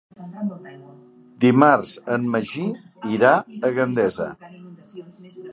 Dimarts 1.45 1.91
en 2.17 2.25
Magí 2.37 2.65
irà 3.19 3.37
a 3.71 3.75
Gandesa. 3.79 4.31